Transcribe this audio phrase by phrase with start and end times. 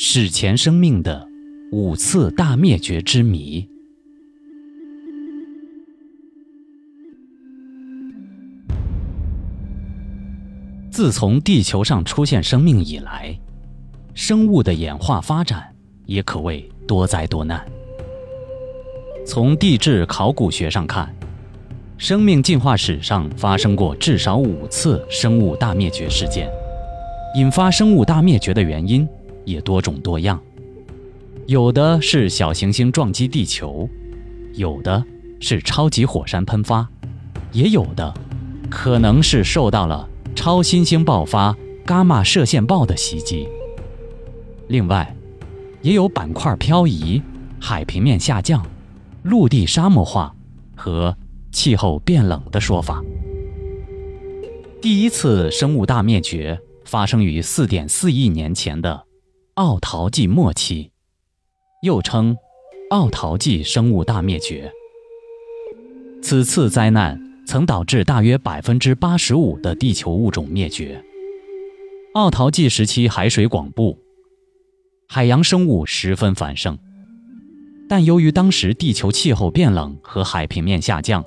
[0.00, 1.26] 史前生命的
[1.72, 3.68] 五次大灭绝之谜。
[10.88, 13.36] 自从地球上出现生命以来，
[14.14, 15.66] 生物的演化发展
[16.06, 17.60] 也可谓多灾多难。
[19.26, 21.12] 从地质考古学上看，
[21.96, 26.48] 生命进化史上发生过至少五次生物大灭绝事件，
[27.34, 29.04] 引发生物大灭绝的原因。
[29.48, 30.38] 也多种多样，
[31.46, 33.88] 有的是小行星撞击地球，
[34.52, 35.02] 有的
[35.40, 36.86] 是超级火山喷发，
[37.52, 38.12] 也有的
[38.68, 43.48] 可能是受到了超新星爆发、伽马射线暴的袭击。
[44.68, 45.16] 另外，
[45.80, 47.22] 也有板块漂移、
[47.58, 48.64] 海平面下降、
[49.22, 50.34] 陆地沙漠化
[50.76, 51.16] 和
[51.50, 53.02] 气候变冷的说法。
[54.82, 59.07] 第一次生物大灭绝发生于4.4亿年前的。
[59.58, 60.92] 奥陶纪末期，
[61.82, 62.36] 又称
[62.90, 64.70] 奥陶纪生物大灭绝。
[66.22, 71.02] 此次灾难曾导致大约百分之八十五的地球物种灭绝。
[72.14, 73.98] 奥陶纪时期海水广布，
[75.08, 76.78] 海洋生物十分繁盛，
[77.88, 81.24] 但由于当时地球气候变冷和海平面下降，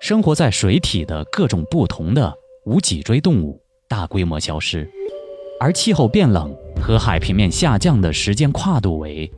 [0.00, 2.32] 生活在水体的各种不同的
[2.64, 4.88] 无脊椎动物大规模消失，
[5.58, 6.56] 而气候变冷。
[6.80, 9.30] 和海平面下降的时间跨度为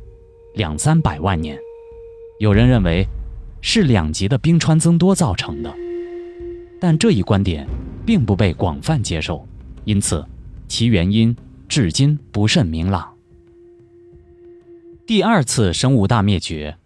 [0.54, 1.58] 两三百万年，
[2.38, 3.06] 有人认为
[3.62, 5.74] 是两极的冰川增多造成的，
[6.78, 7.66] 但这一观点
[8.04, 9.46] 并不被广泛接受，
[9.84, 10.24] 因此
[10.66, 11.34] 其原因
[11.68, 13.08] 至今不甚明朗。
[15.06, 16.76] 第二次生物大灭绝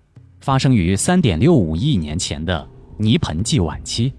[0.40, 4.12] 发生于三点六五亿年前的泥盆纪晚期，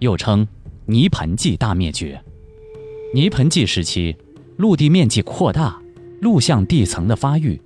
[0.00, 0.44] 又称
[0.86, 2.20] 泥盆纪大灭绝。
[3.14, 4.16] 泥盆纪时期。
[4.56, 5.80] 陆地面积扩大，
[6.20, 7.60] 陆相地层的发育，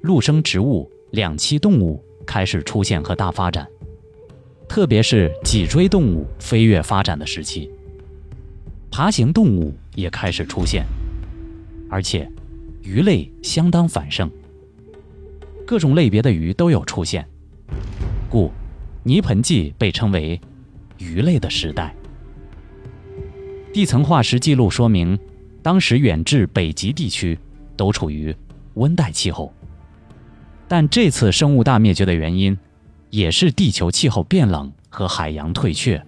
[0.00, 3.64] 陆生植物、两栖动物开始出现和大发展，
[4.68, 7.70] 特别是脊椎动物飞跃发展的时期，
[8.90, 10.84] 爬行动物也开始出现，
[11.88, 12.28] 而且
[12.82, 14.28] 鱼类相当繁盛，
[15.64, 17.24] 各种类别的鱼都有出现，
[18.28, 18.50] 故
[19.04, 20.40] 泥盆纪被称为
[20.98, 21.94] 鱼类的时代。
[23.72, 25.16] 地层化石记录说明。
[25.62, 27.38] 当时远至北极地区
[27.76, 28.34] 都处于
[28.74, 29.52] 温带气候，
[30.66, 32.58] 但这次生物大灭绝的原因
[33.10, 36.04] 也是地球气候变冷和海洋退却，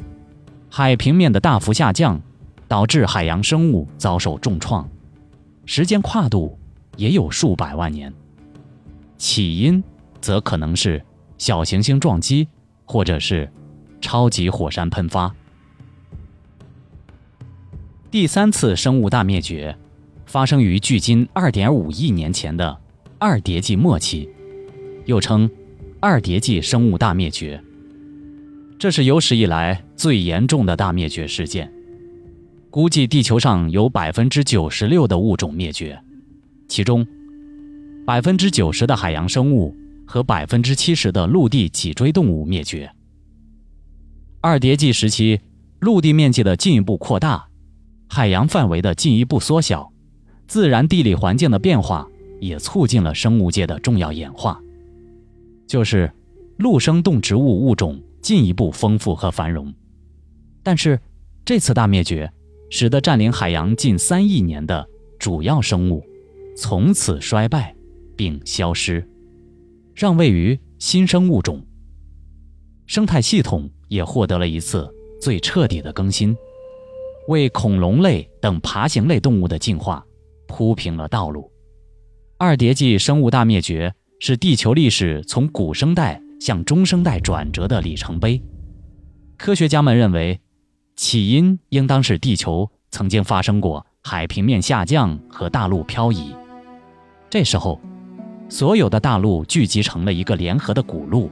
[0.69, 2.21] 海平面的大幅下降
[2.67, 4.89] 导致海洋生物遭受重创，
[5.67, 6.59] 时间跨度
[6.97, 8.13] 也有数百万年。
[9.17, 9.83] 起因
[10.21, 11.03] 则可能是
[11.39, 12.49] 小行星撞击，
[12.85, 13.49] 或者是
[14.01, 15.33] 超级火山喷发。
[18.15, 19.77] 第三次生物大灭绝，
[20.25, 22.79] 发生于距今二点五亿年前的
[23.19, 24.29] 二叠纪末期，
[25.05, 25.51] 又称
[25.99, 27.61] 二叠纪生物大灭绝。
[28.79, 31.69] 这是有史以来最严重的大灭绝事件，
[32.71, 36.01] 估计地球上有百分之九十六的物种灭绝，
[36.69, 37.05] 其中
[38.07, 39.75] 百分之九十的海洋生物
[40.07, 42.89] 和百分之七十的陆地脊椎动物灭绝。
[44.41, 45.41] 二叠纪时期，
[45.81, 47.49] 陆地面积的进一步扩大。
[48.15, 49.93] 海洋范围的进一步缩小，
[50.47, 52.09] 自然地理环境的变化
[52.39, 54.63] 也促进了生物界的重要演化，
[55.67, 56.09] 就是
[56.59, 59.75] 陆生动植物物种进一步丰富和繁荣。
[60.63, 60.97] 但是，
[61.45, 62.33] 这次大灭绝
[62.71, 64.89] 使得占领海洋近三亿年的
[65.19, 66.01] 主要生物
[66.57, 67.75] 从此衰败
[68.15, 69.05] 并消失，
[69.93, 71.61] 让位于新生物种，
[72.87, 74.89] 生态系统也获得了一次
[75.21, 76.33] 最彻底的更新。
[77.29, 80.05] 为恐龙类等爬行类动物的进化
[80.47, 81.51] 铺平了道路。
[82.37, 88.43] 二叠纪生物大灭绝是地球历史从古生代向中生代转折的里程碑。
[89.39, 90.39] 科学家们认为，
[90.97, 96.35] 起因应当是地球曾经发生过海平面下降和大陆漂移。
[97.31, 97.81] 这时候，
[98.49, 101.31] 所有的大陆聚集成了一个联合的古陆，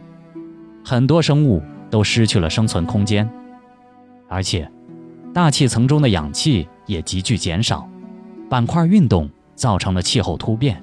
[0.84, 3.28] 很多生物都失去了生存空间，
[4.28, 4.70] 而且。
[5.34, 7.88] 大气层中的氧气也急剧减少，
[8.50, 10.82] 板块运动造成了气候突变，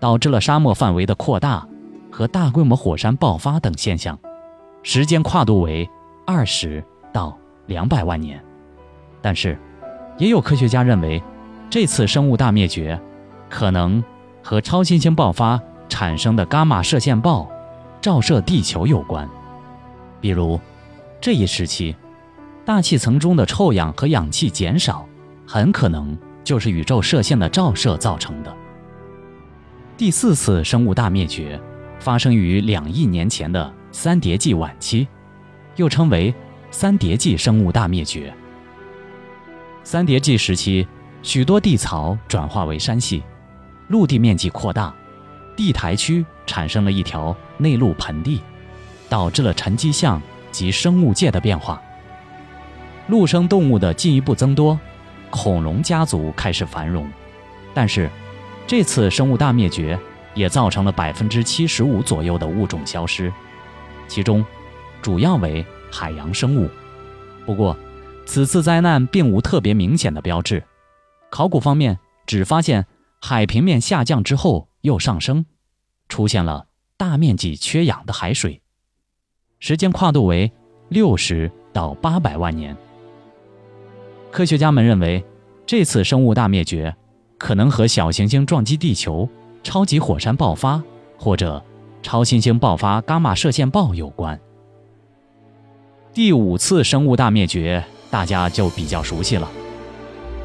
[0.00, 1.64] 导致了沙漠范围的扩大
[2.10, 4.18] 和大规模火山爆发等现象，
[4.82, 5.88] 时间跨度为
[6.26, 8.42] 二十到两百万年。
[9.22, 9.56] 但是，
[10.18, 11.22] 也有科学家认为，
[11.70, 13.00] 这次生物大灭绝
[13.48, 14.02] 可能
[14.42, 17.48] 和超新星爆发产生的伽马射线暴
[18.00, 19.28] 照射地球有关，
[20.20, 20.58] 比如
[21.20, 21.94] 这一时期。
[22.66, 25.06] 大气层中的臭氧和氧气减少，
[25.46, 28.52] 很可能就是宇宙射线的照射造成的。
[29.96, 31.60] 第四次生物大灭绝
[32.00, 35.06] 发生于两亿年前的三叠纪晚期，
[35.76, 36.34] 又称为
[36.72, 38.34] 三叠纪生物大灭绝。
[39.84, 40.84] 三叠纪时期，
[41.22, 43.22] 许多地槽转化为山系，
[43.86, 44.92] 陆地面积扩大，
[45.56, 48.40] 地台区产生了一条内陆盆地，
[49.08, 50.20] 导致了沉积象
[50.50, 51.80] 及生物界的变化。
[53.08, 54.78] 陆生动物的进一步增多，
[55.30, 57.08] 恐龙家族开始繁荣，
[57.74, 58.10] 但是。
[58.68, 59.96] 这次生物大灭绝
[60.34, 63.32] 也造成了百分之七十五左右的物种消失，
[64.08, 64.44] 其中
[65.00, 66.68] 主要为海洋生物。
[67.44, 67.78] 不过，
[68.26, 70.64] 此次灾难并无特别明显的标志。
[71.30, 72.84] 考古方面只发现
[73.20, 75.46] 海平面下降之后又上升，
[76.08, 76.66] 出现了
[76.96, 78.62] 大面积缺氧的海水，
[79.60, 80.50] 时间跨度为
[80.88, 82.76] 六十到八百万年。
[84.30, 85.24] 科学家们认为，
[85.64, 86.94] 这次生物大灭绝。
[87.38, 89.28] 可能和小行星撞击地球、
[89.62, 90.82] 超级火山爆发
[91.18, 91.62] 或者
[92.02, 94.40] 超新星爆发伽马射线暴有关。
[96.14, 99.46] 第五次生物大灭绝，大家就比较熟悉了，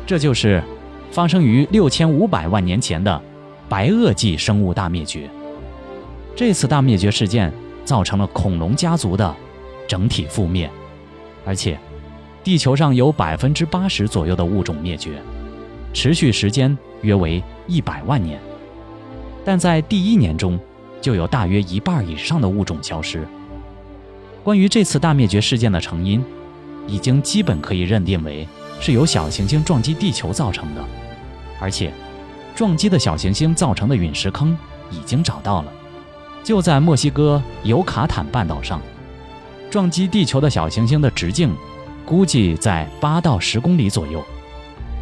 [0.06, 0.62] 这就是
[1.12, 3.22] 发生于六千五百万年前的
[3.69, 5.30] 白垩纪生物大灭绝。
[6.36, 7.54] 这次大灭绝事件
[7.86, 9.34] 造成了恐龙家族的
[9.88, 10.69] 整体覆灭，
[11.45, 11.80] 而且
[12.43, 15.21] 地球上有百分之八十左右的物种灭绝。
[15.93, 18.39] 持续时间约为一百万年，
[19.43, 20.57] 但在第一年中，
[21.01, 23.27] 就有大约一半以上的物种消失。
[24.41, 26.23] 关于这次大灭绝事件的成因，
[26.88, 28.47] 已经基本可以认定为
[28.79, 30.81] 是由小行星撞击地球造成的，
[31.59, 31.91] 而且，
[32.55, 34.57] 撞击的小行星造成的陨石坑
[34.89, 35.73] 已经找到了，
[36.41, 38.81] 就在墨西哥尤卡坦半岛上。
[39.69, 41.53] 撞击地球的小行星的直径，
[42.12, 44.22] 估计在八到十公里左右。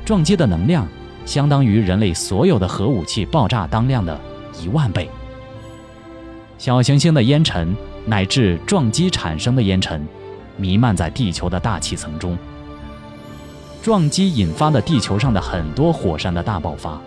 [0.06, 0.88] 撞击的能量
[1.26, 4.22] 相当于人类所有的核武器爆炸当量的
[4.62, 5.10] 一万倍。
[6.60, 7.76] 小行星的烟尘
[8.06, 10.08] 乃至撞击产生的烟尘，
[10.56, 12.38] 弥漫在地球的大气层中。
[13.82, 17.02] 撞击引发了地球上的很多火山的大爆发，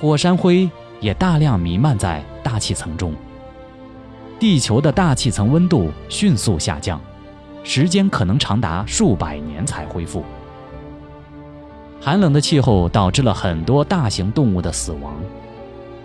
[0.00, 0.66] 火山灰
[0.98, 3.14] 也大量弥漫在大气层中。
[4.40, 6.98] 地球的大气层温度迅速下降，
[7.64, 10.22] 时间可能长达数百年才恢复。
[12.00, 15.16] 寒冷的气候导致了很多大型动物的死亡，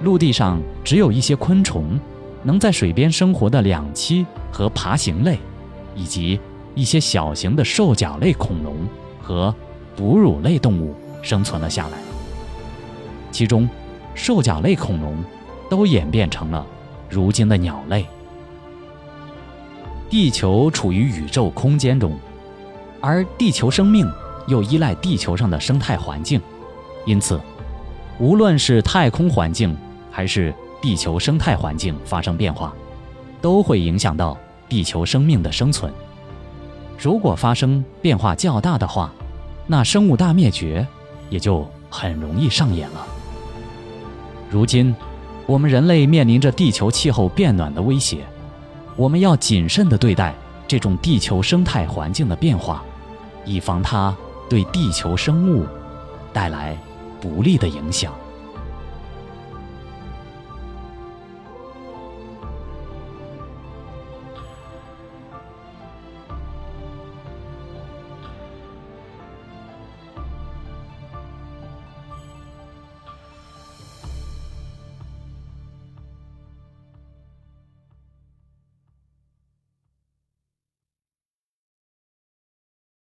[0.02, 2.00] 陆地上只有一些昆虫，
[2.42, 5.38] 能在水边生活的两栖和爬行类，
[5.94, 6.40] 以及
[6.74, 8.78] 一些小型的兽脚类恐龙
[9.22, 9.54] 和
[9.98, 11.98] 哺乳类动物生存了下来。
[13.30, 13.70] 其中，
[14.16, 15.22] 兽脚类恐龙
[15.70, 16.66] 都演变成了
[17.10, 18.06] 如今的鸟类。
[20.10, 22.18] 地球处于宇宙空间中，
[23.00, 24.10] 而地球生命。
[24.48, 26.42] 又依赖地球上的生态环境，
[27.06, 27.40] 因此，
[28.18, 29.78] 无论是太空环境
[30.10, 30.52] 还是
[30.82, 32.74] 地球生态环境发生变化，
[33.42, 34.36] 都会影响到
[34.68, 35.94] 地球生命的生存。
[36.98, 39.14] 如果发生变化较大的话，
[39.68, 40.88] 那生物大灭绝
[41.30, 43.06] 也就很容易上演了。
[44.50, 44.96] 如今，
[45.46, 48.26] 我们人类面临着地球气候变暖的威胁，
[49.00, 50.36] 我们要谨慎地对待
[50.68, 52.84] 这种地球生态环境的变化，
[53.46, 54.14] 以防它。
[54.50, 55.64] 对地球生物
[56.34, 56.76] 带来
[57.22, 58.12] 不利的影响。